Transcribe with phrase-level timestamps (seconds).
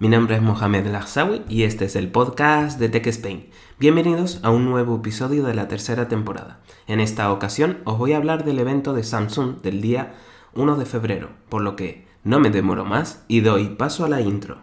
[0.00, 3.50] Mi nombre es Mohamed Lagsawi y este es el podcast de Tech Spain.
[3.78, 6.60] Bienvenidos a un nuevo episodio de la tercera temporada.
[6.86, 10.14] En esta ocasión os voy a hablar del evento de Samsung del día
[10.54, 14.22] 1 de febrero, por lo que no me demoro más y doy paso a la
[14.22, 14.62] intro.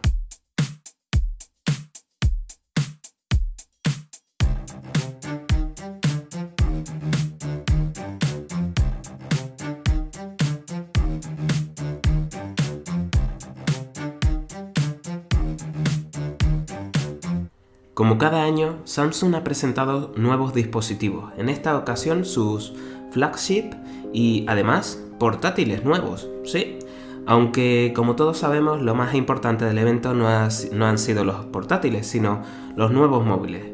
[18.20, 22.74] Cada año, Samsung ha presentado nuevos dispositivos, en esta ocasión sus
[23.12, 23.72] flagship
[24.12, 26.80] y además portátiles nuevos, sí.
[27.28, 32.42] Aunque como todos sabemos, lo más importante del evento no, han sido los portátiles, sino
[32.76, 33.66] los nuevos móviles.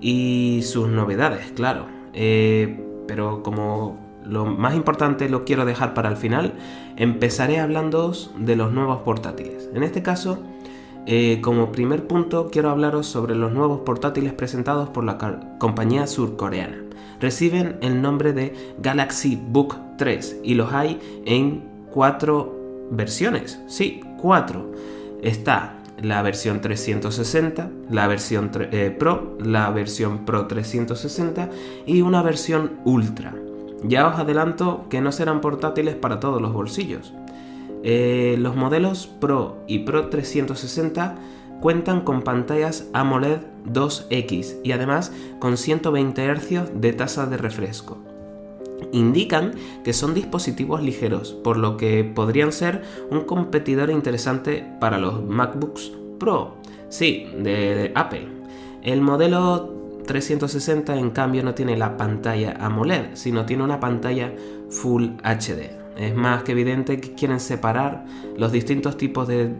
[0.00, 1.86] Y sus novedades, claro.
[2.12, 6.52] Eh, pero como lo más importante lo quiero dejar para el final,
[6.96, 9.70] empezaré hablando de los nuevos portátiles.
[9.74, 10.38] En este caso,
[11.06, 15.18] eh, como primer punto quiero hablaros sobre los nuevos portátiles presentados por la
[15.58, 16.82] compañía surcoreana.
[17.20, 23.60] Reciben el nombre de Galaxy Book 3 y los hay en cuatro versiones.
[23.68, 24.72] Sí, cuatro.
[25.22, 31.48] Está la versión 360, la versión eh, Pro, la versión Pro 360
[31.86, 33.34] y una versión Ultra.
[33.84, 37.12] Ya os adelanto que no serán portátiles para todos los bolsillos.
[37.82, 41.16] Eh, los modelos Pro y Pro 360
[41.60, 47.98] cuentan con pantallas AMOLED 2X y además con 120 Hz de tasa de refresco.
[48.92, 49.52] Indican
[49.84, 55.92] que son dispositivos ligeros, por lo que podrían ser un competidor interesante para los MacBooks
[56.18, 56.56] Pro,
[56.88, 58.26] sí, de Apple.
[58.82, 59.72] El modelo
[60.06, 64.32] 360 en cambio no tiene la pantalla AMOLED, sino tiene una pantalla
[64.68, 65.81] Full HD.
[65.96, 68.04] Es más que evidente que quieren separar
[68.36, 69.52] los distintos tipos de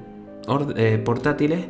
[0.76, 1.66] eh, portátiles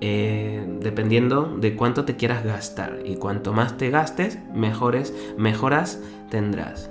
[0.00, 3.00] eh, dependiendo de cuánto te quieras gastar.
[3.04, 6.90] Y cuanto más te gastes, mejores mejoras tendrás.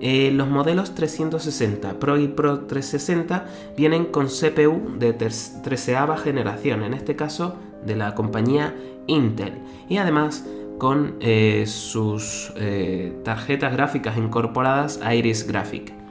[0.00, 6.94] Eh, los modelos 360 Pro y Pro 360 vienen con CPU de 13 generación, en
[6.94, 8.74] este caso de la compañía
[9.06, 9.52] Intel.
[9.88, 10.44] Y además
[10.78, 11.18] con
[11.66, 12.52] sus
[13.22, 16.01] tarjetas gráficas incorporadas Iris Graphic.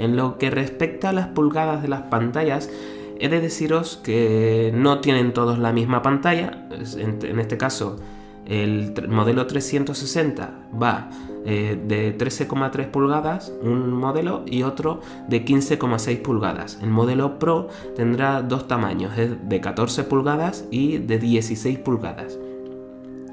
[0.00, 2.70] En lo que respecta a las pulgadas de las pantallas,
[3.18, 6.66] he de deciros que no tienen todos la misma pantalla.
[6.96, 7.98] En, este caso,
[8.46, 11.10] el modelo 360 va
[11.44, 16.78] eh, de 13,3 pulgadas, un modelo, y otro de 15,6 pulgadas.
[16.82, 22.38] El modelo Pro tendrá dos tamaños, de 14 pulgadas y de 16 pulgadas.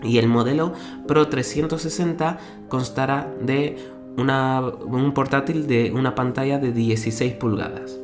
[0.03, 0.73] Y el modelo
[1.07, 3.77] Pro 360 constará de
[4.17, 7.99] un portátil de una pantalla de 16 pulgadas.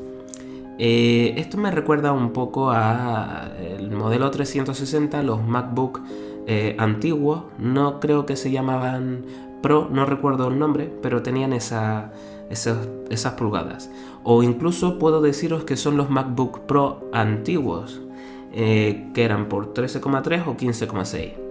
[0.80, 6.02] Eh, esto me recuerda un poco al modelo 360, los MacBook
[6.46, 9.26] eh, antiguos, no creo que se llamaban
[9.62, 12.12] Pro, no recuerdo el nombre, pero tenían esa,
[12.50, 13.90] esas, pulgadas.
[14.24, 18.02] O incluso puedo deciros que son los MacBook Pro antiguos,
[18.52, 21.43] eh, que eran por 13,3 o 15,6.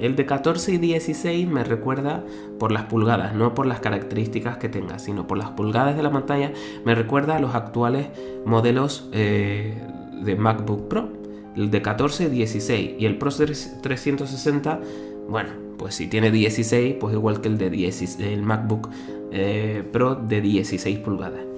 [0.00, 2.24] El de 14 y 16 me recuerda
[2.58, 6.10] por las pulgadas, no por las características que tenga, sino por las pulgadas de la
[6.10, 6.52] pantalla,
[6.84, 8.08] me recuerda a los actuales
[8.46, 9.74] modelos eh,
[10.22, 11.08] de MacBook Pro.
[11.56, 14.80] El de 14 y 16 y el Pro 360,
[15.28, 18.88] bueno, pues si tiene 16, pues igual que el de 16, el MacBook
[19.32, 21.49] eh, Pro de 16 pulgadas.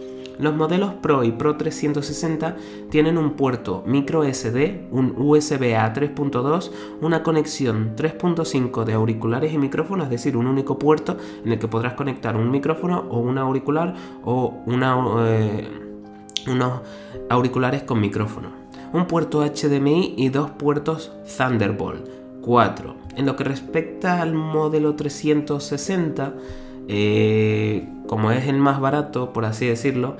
[0.43, 2.57] Los modelos Pro y Pro 360
[2.91, 9.59] tienen un puerto micro SD, un USB A 3.2, una conexión 3.5 de auriculares y
[9.59, 13.39] micrófonos, es decir, un único puerto en el que podrás conectar un micrófono o un
[13.39, 13.95] auricular
[14.25, 15.69] o eh,
[16.49, 16.81] unos
[17.31, 18.49] auriculares con micrófono.
[18.93, 22.09] Un puerto HDMI y dos puertos Thunderbolt
[22.41, 22.97] 4.
[23.15, 26.35] En lo que respecta al modelo 360,
[26.89, 30.17] eh, como es el más barato, por así decirlo,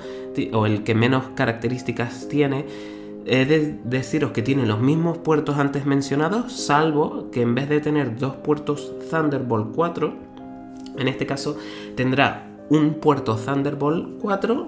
[0.53, 2.65] o el que menos características tiene,
[3.25, 7.79] he de deciros que tiene los mismos puertos antes mencionados, salvo que en vez de
[7.79, 10.13] tener dos puertos Thunderbolt 4,
[10.97, 11.57] en este caso
[11.95, 14.67] tendrá un puerto Thunderbolt 4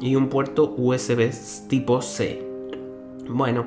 [0.00, 1.30] y un puerto USB
[1.68, 2.46] tipo C.
[3.28, 3.66] Bueno,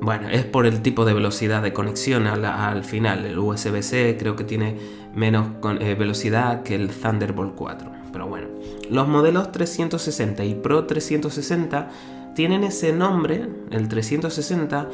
[0.00, 3.26] bueno, es por el tipo de velocidad de conexión al, final.
[3.26, 4.78] El USB-C creo que tiene
[5.14, 5.48] menos
[5.80, 7.90] eh, velocidad que el Thunderbolt 4.
[8.12, 8.48] Pero bueno,
[8.90, 11.88] los modelos 360 y Pro 360
[12.34, 14.88] tienen ese nombre, el 360,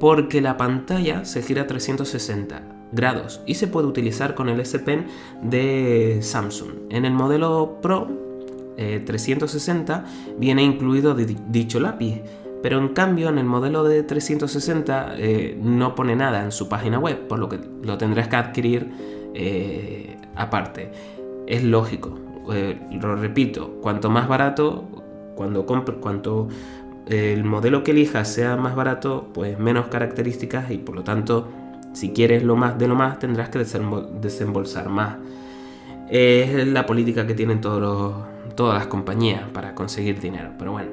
[0.00, 2.62] porque la pantalla se gira 360
[2.92, 5.06] grados y se puede utilizar con el S Pen
[5.42, 6.70] de Samsung.
[6.90, 8.08] En el modelo Pro
[8.76, 12.22] 360 eh, viene incluido dicho lápiz
[12.64, 16.98] pero en cambio en el modelo de 360 eh, no pone nada en su página
[16.98, 18.90] web, por lo que lo tendrás que adquirir
[19.34, 20.90] eh, aparte.
[21.46, 22.18] Es lógico,
[22.52, 24.84] eh, lo repito, cuanto más barato,
[25.34, 26.48] cuando compre, cuanto
[27.06, 31.48] el modelo que elijas sea más barato, pues menos características y por lo tanto,
[31.92, 35.16] si quieres lo más de lo más, tendrás que desembolsar más.
[36.08, 38.24] Es la política que tienen todas
[38.56, 40.90] las compañías para conseguir dinero, pero bueno.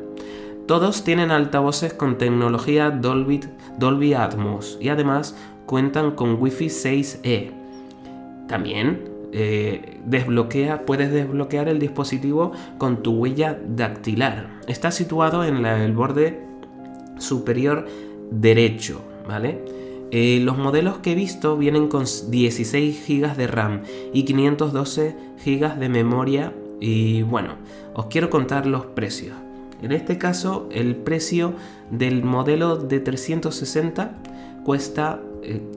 [0.67, 3.41] Todos tienen altavoces con tecnología Dolby,
[3.77, 5.35] Dolby Atmos y además
[5.65, 7.60] cuentan con Wi-Fi 6E.
[8.51, 14.59] También eh, desbloquea, puedes desbloquear el dispositivo con tu huella dactilar.
[14.67, 16.41] Está situado en el borde
[17.17, 17.87] superior
[18.29, 19.63] derecho, ¿vale?
[20.11, 25.15] Eh, los modelos que he visto vienen con 16 GB de RAM y 512
[25.45, 27.53] GB de memoria y bueno,
[27.93, 29.37] os quiero contar los precios.
[29.81, 31.53] En este caso, el precio
[31.89, 34.11] del modelo de 360
[34.65, 35.21] cuesta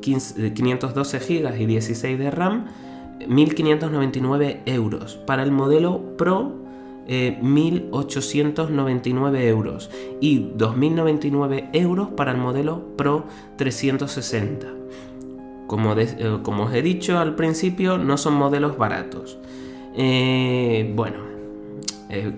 [0.01, 2.67] 512 GB y 16 de RAM
[3.21, 5.17] 1.599 euros.
[5.27, 6.53] Para el modelo Pro,
[7.09, 9.91] 1.899 eh, euros.
[10.21, 13.25] Y 2.099 euros para el modelo Pro
[13.57, 14.69] 360.
[15.67, 19.39] Como, eh, os he dicho al principio, no son modelos baratos.
[19.97, 21.34] Eh, bueno,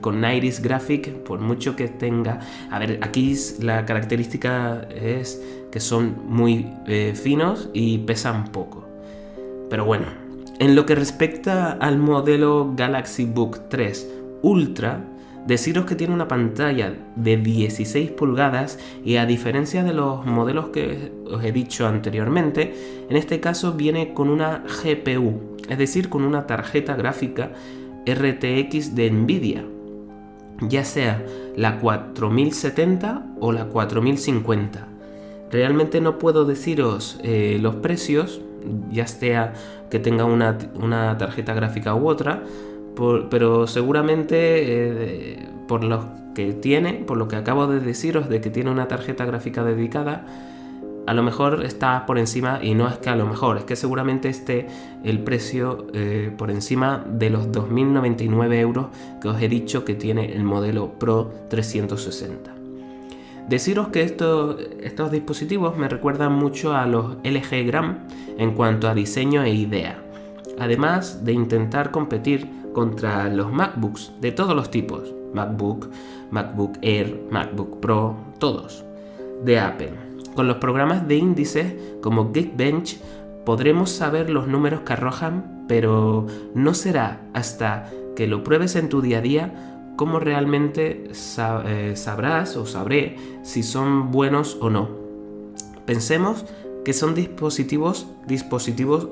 [0.01, 2.41] con Iris Graphic, por mucho que tenga...
[2.71, 6.67] A ver, aquí la característica es que son muy
[7.15, 8.87] finos y pesan poco.
[9.69, 10.07] Pero bueno,
[10.59, 15.05] en lo que respecta al modelo Galaxy Book 3 Ultra,
[15.47, 21.13] deciros que tiene una pantalla de 16 pulgadas y a diferencia de los modelos que
[21.31, 22.75] os he dicho anteriormente,
[23.09, 27.53] en este caso viene con una GPU, es decir, con una tarjeta gráfica
[28.07, 29.65] RTX de Nvidia,
[30.61, 31.25] ya sea
[31.57, 34.89] la 4070 o la 4050.
[35.51, 38.41] Realmente no puedo deciros eh, los precios
[38.91, 39.55] ya sea
[39.91, 42.43] que tenga una, tarjeta gráfica u otra,
[43.31, 48.51] pero seguramente eh, por lo que tiene, por lo que acabo de deciros de que
[48.51, 50.27] tiene una tarjeta gráfica dedicada,
[51.07, 53.77] a lo mejor está por encima, y no es que a lo mejor, es que
[53.77, 54.67] seguramente esté
[55.05, 58.87] el precio eh, por encima de los 2.099 euros
[59.21, 62.53] que os he dicho que tiene el modelo Pro 360.
[63.49, 68.09] Deciros que estos, estos dispositivos me recuerdan mucho a los LG Gram
[68.39, 70.03] en cuanto a diseño e idea,
[70.59, 75.89] además de intentar competir contra los MacBooks de todos los tipos, MacBook,
[76.33, 78.85] MacBook Air, MacBook Pro, todos,
[79.45, 79.93] de Apple.
[80.37, 83.01] Con los programas de índices como Geekbench
[83.47, 89.01] podremos saber los números que arrojan, pero no será hasta que lo pruebes en tu
[89.01, 94.91] día a día cómo realmente eh, sabrás o sabré si son buenos o no.
[95.87, 96.45] Pensemos
[96.85, 99.09] que son dispositivos, dispositivos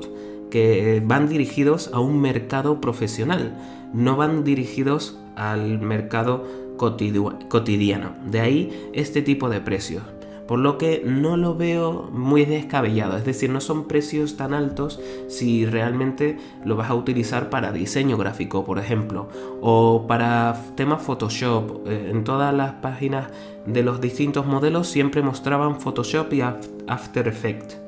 [0.50, 3.56] que van dirigidos a un mercado profesional,
[3.94, 6.44] no van dirigidos al mercado
[6.76, 8.14] cotidiano.
[8.26, 10.02] De ahí este tipo de precios
[10.46, 15.00] por lo que no lo veo muy descabellado, es decir, no son precios tan altos
[15.28, 19.28] si realmente lo vas a utilizar para diseño gráfico, por ejemplo,
[19.62, 21.86] o para temas Photoshop.
[21.86, 23.28] Eh, en todas las páginas
[23.66, 27.78] de los distintos modelos siempre mostraban Photoshop y After Effects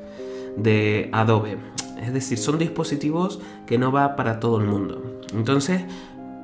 [0.56, 1.58] de Adobe.
[2.00, 5.20] Es decir, son dispositivos que no va para todo el mundo.
[5.34, 5.82] Entonces,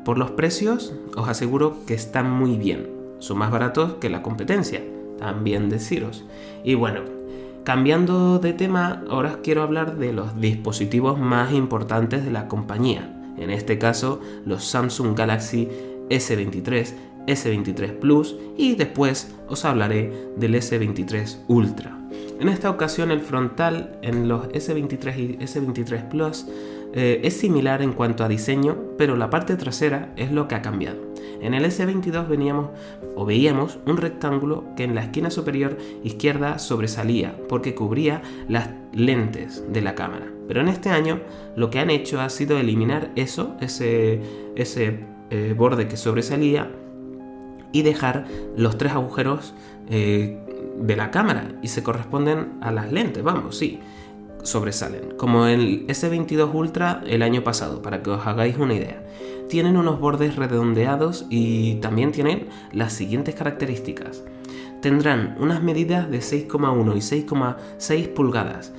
[0.05, 2.91] por los precios, os aseguro que están muy bien.
[3.19, 4.83] Son más baratos que la competencia
[5.23, 6.25] también deciros.
[6.65, 7.03] Y bueno,
[7.65, 13.09] cambiando de tema, ahora quiero hablar de los dispositivos más importantes de la compañía.
[13.39, 15.69] En este caso, los Samsung Galaxy
[16.11, 16.93] S23,
[17.27, 21.97] S23 Plus y después os hablaré del S23 Ultra.
[22.41, 26.47] En esta ocasión el frontal en los S23 y S23 Plus
[26.95, 30.63] eh, es similar en cuanto a diseño, pero la parte trasera es lo que ha
[30.63, 31.12] cambiado.
[31.41, 32.71] En el S22 veníamos
[33.17, 39.65] o veíamos un rectángulo que en la esquina superior izquierda sobresalía porque cubría las lentes
[39.73, 40.27] de la cámara.
[40.49, 41.21] Pero en este año
[41.57, 44.21] lo que han hecho ha sido eliminar eso, ese,
[44.55, 45.01] ese
[45.31, 46.71] eh, borde que sobresalía
[47.73, 48.27] y dejar
[48.57, 49.55] los tres agujeros
[49.89, 50.39] eh,
[50.79, 53.81] de la cámara y se corresponden a las lentes, vamos, sí,
[54.43, 59.03] sobresalen, como el S22 Ultra el año pasado, para que os hagáis una idea
[59.53, 64.25] tienen unos bordes redondeados y también tienen las siguientes características.
[64.81, 68.73] Tendrán unas medidas de 6,1 y 6,6 pulgadas,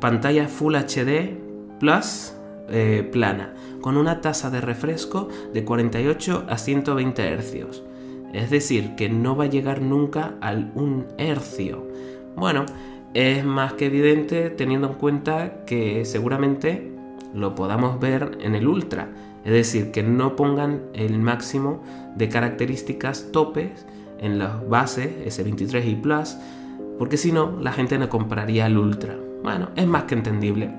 [0.00, 1.38] pantalla Full HD
[1.78, 2.34] Plus
[2.68, 7.82] eh, plana, con una tasa de refresco de 48 a 120 Hz.
[8.32, 11.86] es decir, que no va a llegar nunca al 1 hercio.
[12.34, 12.66] Bueno,
[13.14, 16.90] es más que evidente teniendo en cuenta que seguramente
[17.32, 19.08] lo podamos ver en el Ultra,
[19.44, 21.82] es decir, que no pongan el máximo
[22.16, 23.86] de características topes
[24.18, 26.36] en las bases S23 y Plus,
[26.98, 29.16] porque si no, la gente no compraría el Ultra.
[29.42, 30.70] Bueno, es más que entendible.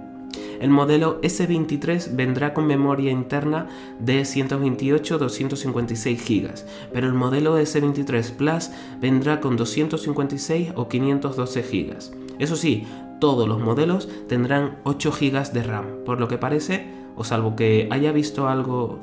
[0.60, 3.68] El modelo S23 vendrá con memoria interna
[4.00, 6.50] de 128-256 GB,
[6.94, 8.70] pero el modelo S23 Plus
[9.02, 11.98] vendrá con 256 o 512 GB.
[12.40, 12.88] Eso sí,
[13.20, 17.88] todos los modelos tendrán 8 GB de RAM, por lo que parece, o salvo que
[17.92, 19.00] haya visto algo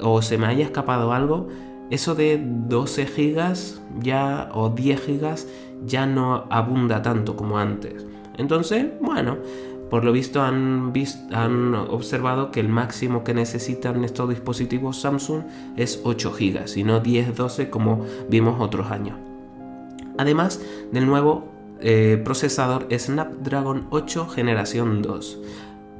[0.00, 1.48] o se me haya escapado algo,
[1.90, 5.36] eso de 12 GB ya o 10 GB
[5.86, 8.06] ya no abunda tanto como antes.
[8.36, 9.38] Entonces, bueno,
[9.90, 10.92] por lo visto han,
[11.32, 15.42] han observado que el máximo que necesitan estos dispositivos Samsung
[15.76, 19.16] es 8 GB y no 10-12 como vimos otros años.
[20.18, 21.48] Además del nuevo
[21.80, 25.38] eh, procesador Snapdragon 8 generación 2.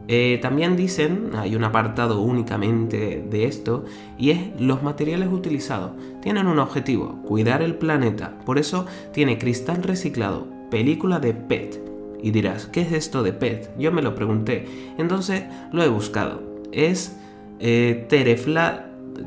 [0.07, 3.85] Eh, también dicen, hay un apartado únicamente de esto,
[4.19, 5.93] y es los materiales utilizados.
[6.21, 8.39] Tienen un objetivo, cuidar el planeta.
[8.45, 11.83] Por eso tiene cristal reciclado, película de PET.
[12.23, 13.71] Y dirás, ¿qué es esto de PET?
[13.79, 14.67] Yo me lo pregunté.
[14.99, 16.43] Entonces lo he buscado.
[16.73, 17.17] Es
[17.61, 18.07] eh,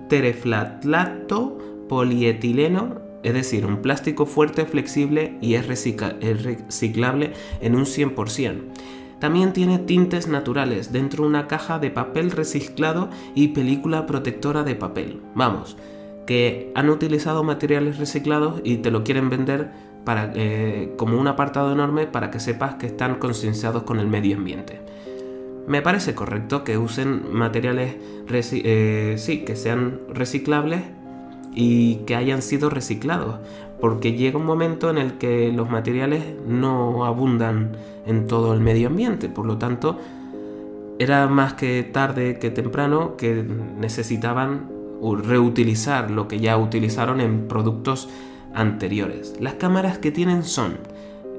[0.10, 1.58] tereflatlato
[1.88, 8.62] polietileno es decir, un plástico fuerte, flexible y es, reciclable en un 100%.
[9.20, 14.76] También tiene tintes naturales dentro de una caja de papel reciclado y película protectora de
[14.76, 15.22] papel.
[15.34, 15.78] Vamos,
[16.28, 19.72] que han utilizado materiales reciclados y te lo quieren vender
[20.06, 24.38] para, eh, como un apartado enorme para que sepas que están concienciados con el medio
[24.38, 24.82] ambiente.
[25.68, 27.98] Me parece correcto que usen materiales
[28.30, 30.82] eh, sí, que sean reciclables
[31.60, 33.38] y que hayan sido reciclados,
[33.82, 37.72] porque llega un momento en el que los materiales no abundan
[38.06, 39.98] en todo el medio ambiente, por lo tanto
[41.00, 43.44] era más que tarde que temprano que
[43.80, 44.70] necesitaban
[45.02, 48.08] reutilizar lo que ya utilizaron en productos
[48.54, 49.34] anteriores.
[49.40, 50.78] Las cámaras que tienen son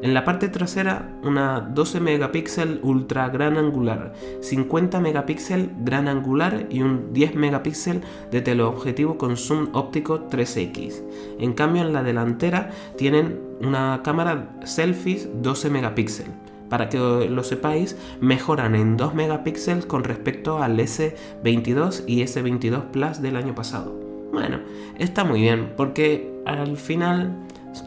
[0.00, 6.83] en la parte trasera una 12 megapíxel ultra gran angular, 50 megapíxel gran angular y
[6.83, 11.02] un 10 megapíxel de teleobjetivo con zoom óptico 3x.
[11.40, 16.26] En cambio en la delantera tienen una cámara selfies 12 megapíxel.
[16.69, 23.23] Para que lo sepáis, mejoran en 2 megapíxeles con respecto al S22 y S22 Plus
[23.23, 23.99] del año pasado.
[24.33, 24.61] Bueno,
[24.99, 27.37] está muy bien porque al final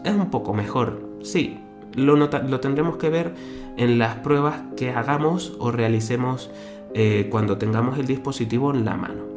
[0.04, 1.00] es un poco mejor.
[1.22, 1.60] Sí,
[1.94, 3.34] lo, tendremos que ver
[3.76, 6.50] en las pruebas que hagamos o realicemos
[6.94, 9.32] eh, cuando tengamos el dispositivo en la mano.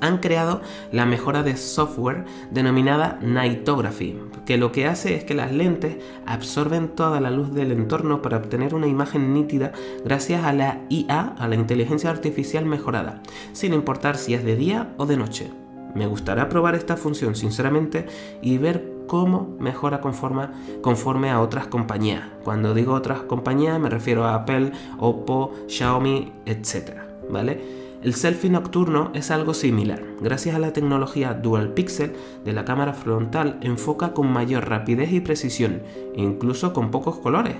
[0.00, 0.62] Han creado
[0.92, 5.96] la mejora de software denominada Nightography, que lo que hace es que las lentes
[6.26, 9.72] absorben toda la luz del entorno para obtener una imagen nítida
[10.04, 13.20] gracias a la IA, a la inteligencia artificial mejorada,
[13.52, 15.50] sin importar si es de día o de noche.
[15.94, 18.06] Me gustará probar esta función sinceramente
[18.40, 22.22] y ver cómo mejora conforme, a otras compañías.
[22.44, 26.92] Cuando digo otras compañías me refiero a Apple, Oppo, Xiaomi, etc.
[27.28, 27.60] ¿Vale?
[28.04, 30.00] El selfie nocturno es algo similar.
[30.20, 32.12] Gracias a la tecnología Dual Pixel
[32.44, 35.82] de la cámara frontal, enfoca con mayor rapidez y precisión,
[36.14, 37.56] incluso con pocos colores.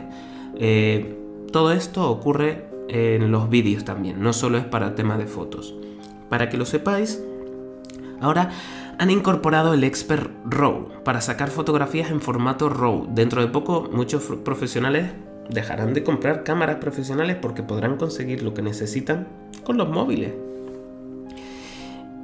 [0.54, 1.18] Eh,
[1.50, 5.74] todo esto ocurre en los vídeos también, no solo es para tema de fotos.
[6.28, 7.20] Para que lo sepáis,
[8.20, 8.50] ahora
[9.00, 13.06] han incorporado el Expert RAW para sacar fotografías en formato RAW.
[13.14, 15.12] Dentro de poco muchos profesionales
[15.48, 19.26] dejarán de comprar cámaras profesionales porque podrán conseguir lo que necesitan
[19.64, 20.34] con los móviles.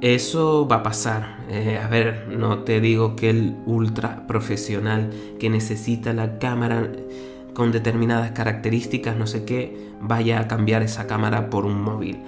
[0.01, 1.37] Eso va a pasar.
[1.49, 6.91] Eh, a ver, no te digo que el ultra profesional que necesita la cámara
[7.55, 12.19] con determinadas características, no sé qué, vaya a cambiar esa cámara por un móvil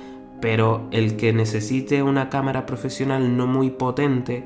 [0.41, 4.43] pero el que necesite una cámara profesional no muy potente,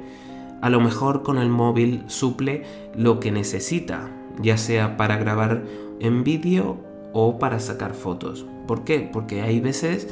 [0.62, 2.64] a lo mejor con el móvil suple
[2.96, 4.10] lo que necesita,
[4.42, 5.64] ya sea para grabar
[6.00, 6.78] en vídeo
[7.12, 8.46] o para sacar fotos.
[8.68, 9.10] ¿Por qué?
[9.12, 10.08] Porque hay veces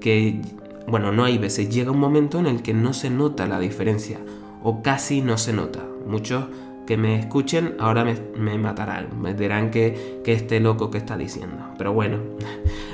[0.00, 0.40] que,
[0.86, 4.18] bueno, no hay veces, llega un momento en el que no se nota la diferencia
[4.62, 5.80] o casi no se nota.
[6.06, 6.44] Muchos
[6.86, 11.56] que me escuchen ahora me, matarán, me dirán que, que este loco que está diciendo.
[11.78, 12.18] Pero bueno,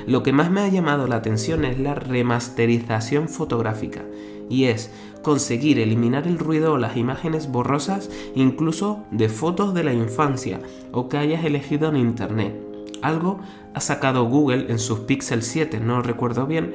[0.07, 4.03] lo que más me ha llamado la atención es la remasterización fotográfica
[4.49, 4.91] y es
[5.21, 10.59] conseguir eliminar el ruido o las imágenes borrosas incluso de fotos de la infancia
[10.91, 12.55] o que hayas elegido en internet.
[13.01, 13.39] Algo
[13.73, 16.73] ha sacado Google en sus Pixel 7, no recuerdo bien.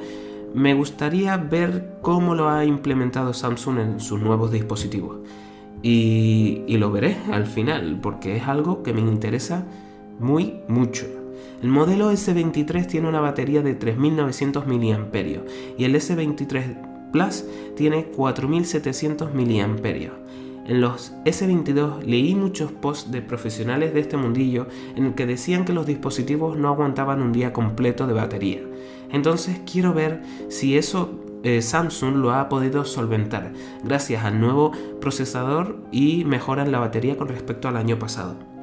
[0.53, 5.17] Me gustaría ver cómo lo ha implementado Samsung en sus nuevos dispositivos.
[5.83, 9.63] y, y lo veré al final, porque es algo que me interesa
[10.19, 11.16] muy mucho.
[11.61, 15.43] El modelo S23 tiene una batería de 3900 mAh
[15.77, 20.27] y el S23 Plus tiene 4700 mAh.
[20.67, 24.67] En los S22 leí muchos posts de profesionales de este mundillo
[24.97, 28.61] en el que decían que los dispositivos no aguantaban un día completo de batería.
[29.09, 33.53] Entonces quiero ver si eso eh, Samsung lo ha podido solventar
[33.83, 38.56] gracias al nuevo procesador y mejora en la batería con respecto al año pasado.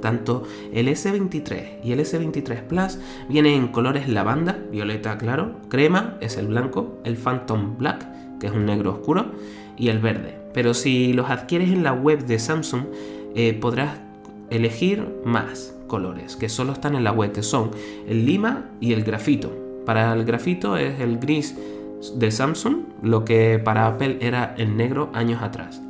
[0.00, 6.36] Tanto el S23 y el S23 Plus vienen en colores lavanda, violeta claro, crema es
[6.36, 8.06] el blanco, el Phantom Black,
[8.38, 9.32] que es un negro oscuro,
[9.76, 10.36] y el verde.
[10.52, 12.84] Pero si los adquieres en la web de Samsung,
[13.34, 13.98] eh, podrás
[14.50, 17.70] elegir más colores que solo están en la web, que son
[18.08, 19.52] el lima y el grafito.
[19.86, 21.56] Para el grafito es el gris
[22.14, 25.82] de Samsung, lo que para Apple era el negro años atrás.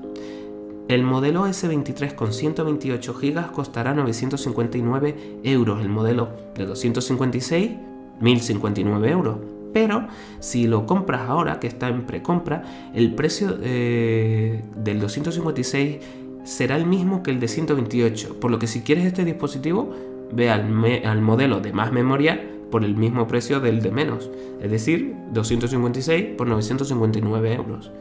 [0.91, 7.71] El modelo S23 con 128 GB costará 959 euros, el modelo de 256
[8.19, 9.37] 1059 euros.
[9.73, 10.09] Pero
[10.41, 15.99] si lo compras ahora, que está en precompra, el precio eh, del 256
[16.43, 18.41] será el mismo que el de 128.
[18.41, 19.95] Por lo que si quieres este dispositivo,
[20.33, 20.65] ve al,
[21.05, 24.29] al modelo de más memoria por el mismo precio del de menos,
[24.61, 27.93] es decir, 256 por 959 euros.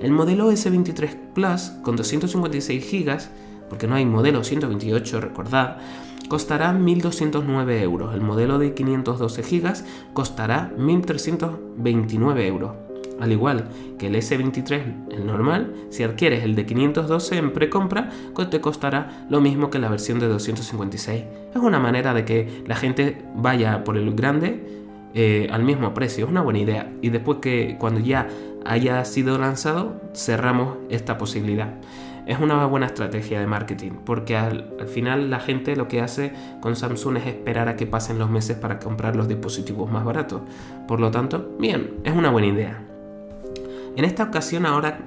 [0.00, 3.18] El modelo S23 Plus con 256 GB,
[3.68, 5.76] porque no hay modelo 128, recordad,
[6.28, 8.14] costará 1.209 euros.
[8.14, 9.72] El modelo de 512 GB
[10.14, 12.72] costará 1.329 euros.
[13.20, 18.08] Al igual que el S23, el normal, si adquieres el de 512 en precompra,
[18.50, 21.24] te costará lo mismo que la versión de 256.
[21.54, 24.80] Es una manera de que la gente vaya por el grande
[25.12, 26.24] eh, al mismo precio.
[26.24, 26.92] Es una buena idea.
[27.02, 28.28] Y después que cuando ya
[28.64, 31.74] haya sido lanzado, cerramos esta posibilidad.
[32.26, 36.76] Es una buena estrategia de marketing, porque al, final la gente lo que hace con
[36.76, 40.42] Samsung es esperar a que pasen los meses para comprar los dispositivos más baratos.
[40.86, 42.82] Por lo tanto, bien, es una buena idea.
[43.96, 44.98] En esta ocasión ahora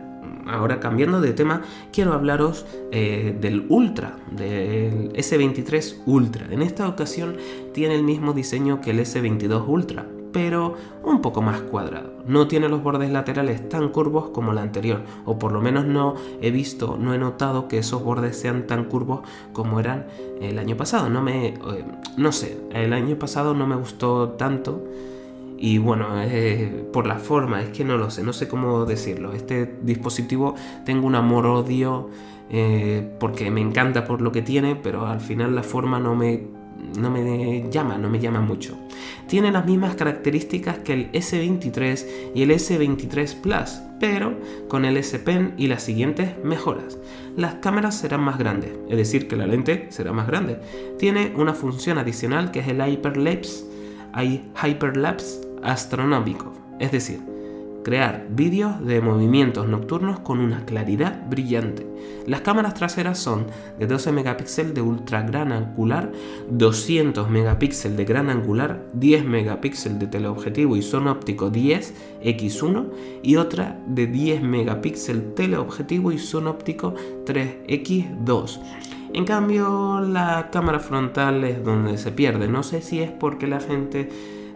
[0.48, 1.62] ahora cambiando de tema,
[1.92, 6.48] quiero hablaros eh, del Ultra, del S23 Ultra.
[6.50, 7.38] En esta ocasión
[7.74, 12.12] tiene el mismo diseño que el S22 Ultra, pero un poco más cuadrado.
[12.28, 16.16] No tiene los bordes laterales tan curvos como el anterior, o por lo menos no
[16.42, 19.22] he visto, no he notado que esos bordes sean tan curvos
[19.54, 20.08] como eran
[20.42, 21.10] el año pasado.
[21.10, 21.86] No me, eh,
[22.18, 24.84] no sé, el año pasado no me gustó tanto.
[25.58, 26.08] Y bueno,
[26.92, 29.32] por la forma, es que no lo sé, no sé cómo decirlo.
[29.32, 32.10] Este dispositivo tengo un amor-odio
[32.50, 36.44] eh, porque me encanta por lo que tiene, pero al final la forma no me
[36.98, 38.78] no me llama, no me llama mucho.
[39.28, 45.18] Tiene las mismas características que el S23 y el S23 Plus, pero con el S
[45.20, 46.98] Pen y las siguientes mejoras.
[47.36, 50.60] Las cámaras serán más grandes, es decir, que la lente será más grande.
[51.00, 53.66] Tiene una función adicional que es el Hyperlapse,
[54.62, 57.33] Hyperlapse astronómico, es decir,
[57.84, 61.86] crear vídeos de movimientos nocturnos con una claridad brillante.
[62.26, 66.12] Las cámaras traseras son de 12 megapíxeles de ultra gran angular,
[66.50, 71.94] 200 megapíxeles de gran angular, 10 megapíxeles de teleobjetivo y son óptico 10
[72.24, 72.90] x1
[73.24, 78.60] y otra de 10 megapíxeles teleobjetivo y son óptico 3x2.
[79.14, 82.48] En cambio, la cámara frontal es donde se pierde.
[82.48, 84.10] No sé si es porque la gente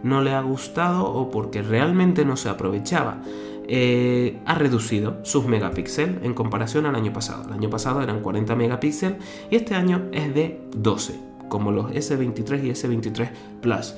[0.03, 3.21] no le ha gustado o porque realmente no se aprovechaba.
[3.69, 7.43] Eh, ha reducido sus megapíxeles en comparación al año pasado.
[7.47, 9.17] El año pasado eran 40 megapíxeles
[9.49, 13.29] y este año es de 12, como los S23 y S23
[13.61, 13.93] Plus.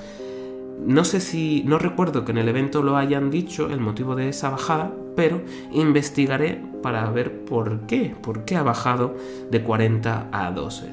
[0.85, 4.29] No sé si, no recuerdo que en el evento lo hayan dicho el motivo de
[4.29, 9.15] esa bajada, pero investigaré para ver por qué, por qué ha bajado
[9.51, 10.87] de 40 a 12.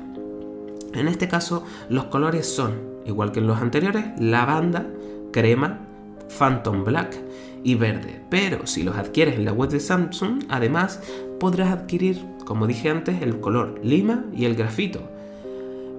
[0.94, 4.86] En este caso, los colores son, igual que en los anteriores, lavanda,
[5.32, 5.80] crema,
[6.28, 7.16] phantom black
[7.62, 8.20] y verde.
[8.30, 11.00] Pero si los adquieres en la web de Samsung, además
[11.40, 15.00] podrás adquirir, como dije antes, el color lima y el grafito.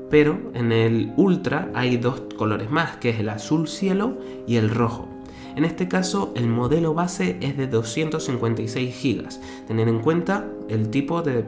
[0.09, 4.17] Pero en el Ultra hay dos colores más, que es el azul cielo
[4.47, 5.09] y el rojo.
[5.57, 9.27] En este caso, el modelo base es de 256 GB.
[9.67, 11.43] Tener en cuenta el tipo de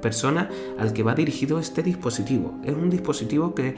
[0.00, 2.54] persona al que va dirigido este dispositivo.
[2.64, 3.74] Es un dispositivo que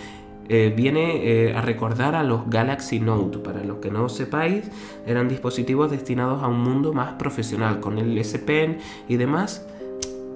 [0.49, 3.39] eh, viene eh, a recordar a los Galaxy Note.
[3.39, 4.71] Para los que no sepáis,
[5.07, 8.79] eran dispositivos destinados a un mundo más profesional, con el S Pen
[9.09, 9.67] y demás.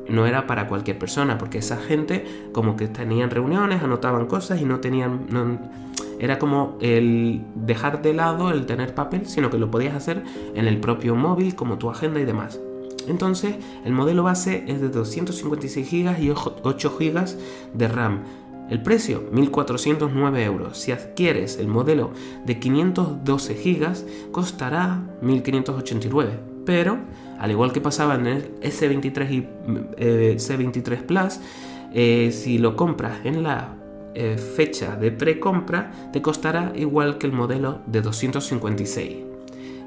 [0.08, 4.64] No era para cualquier persona, porque esa gente como que tenían reuniones, anotaban cosas y
[4.64, 5.26] no tenían...
[6.18, 10.22] era como el dejar de lado el tener papel, sino que lo podías hacer
[10.54, 12.58] en el propio móvil, como tu agenda y demás.
[13.08, 17.24] Entonces, el modelo base es de 256 GB y 8 GB
[17.74, 18.20] de RAM.
[18.70, 20.78] El precio, 1.409 euros.
[20.78, 22.12] Si adquieres el modelo
[22.44, 26.58] de 512 GB, costará 1.589.
[26.66, 26.98] Pero,
[27.38, 29.48] al igual que pasaba en el S23 y
[29.96, 31.40] eh, C23 Plus,
[31.94, 33.74] eh, si lo compras en la
[34.14, 39.16] eh, fecha de precompra, te costará igual que el modelo de 256,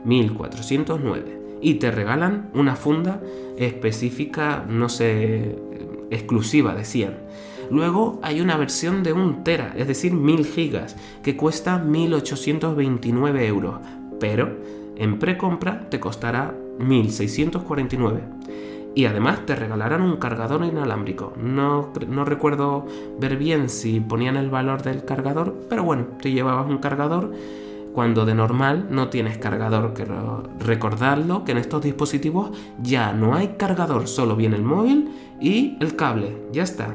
[0.03, 1.39] 1409.
[1.61, 3.21] Y te regalan una funda
[3.57, 5.55] específica, no sé,
[6.09, 7.17] exclusiva, decían.
[7.71, 13.79] Luego hay una versión de 1 tera, es decir, 1000 gigas, que cuesta 1829 euros,
[14.19, 14.57] pero
[14.97, 18.21] en precompra te costará 1649
[18.93, 21.33] y además te regalarán un cargador inalámbrico.
[21.37, 22.85] No, no, recuerdo
[23.19, 27.31] ver bien si ponían el valor del cargador, pero bueno, te llevabas un cargador
[27.93, 29.93] cuando de normal no tienes cargador.
[29.93, 35.77] Quiero recordarlo que en estos dispositivos ya no hay cargador, solo viene el móvil y
[35.79, 36.37] el cable.
[36.51, 36.93] Ya está.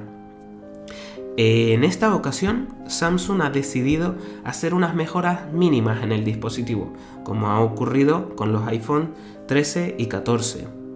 [1.38, 6.94] En esta ocasión, Samsung ha decidido hacer unas mejoras mínimas en el dispositivo,
[7.25, 9.12] como ha ocurrido con los iPhone
[9.46, 10.87] 13 y 14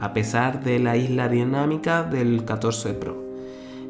[0.00, 3.28] a pesar de la isla dinámica del 14 Pro.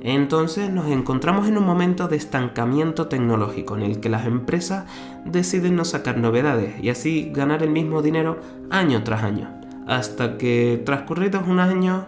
[0.01, 4.85] Entonces nos encontramos en un momento de estancamiento tecnológico en el que las empresas
[5.25, 8.39] deciden no sacar novedades y así ganar el mismo dinero
[8.71, 9.51] año tras año,
[9.87, 12.05] hasta que transcurridos unos años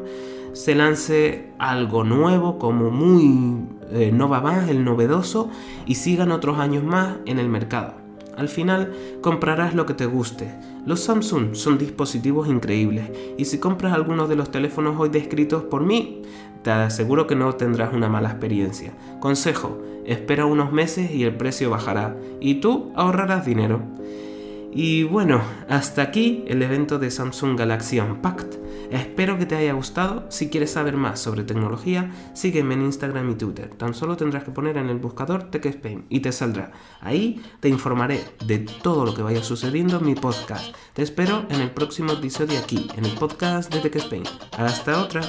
[0.52, 5.50] se lance algo nuevo como muy eh, más, el novedoso
[5.86, 7.94] y sigan otros años más en el mercado.
[8.36, 10.54] Al final comprarás lo que te guste.
[10.86, 15.84] Los Samsung son dispositivos increíbles y si compras alguno de los teléfonos hoy descritos por
[15.84, 16.22] mí,
[16.62, 18.92] te aseguro que no tendrás una mala experiencia.
[19.18, 23.82] Consejo, espera unos meses y el precio bajará y tú ahorrarás dinero.
[24.72, 28.60] Y bueno, hasta aquí el evento de Samsung Galaxy Unpacked.
[28.90, 30.26] Espero que te haya gustado.
[30.31, 33.70] Si quieres saber más sobre tecnología, sígueme en Instagram y Twitter.
[33.70, 36.72] Tan solo tendrás que poner en el buscador TechSpain y te saldrá.
[37.00, 40.74] Ahí te informaré de todo lo que vaya sucediendo en mi podcast.
[40.92, 44.24] Te espero en el próximo episodio aquí, en el podcast de TechSpain.
[44.59, 45.22] Hasta otra.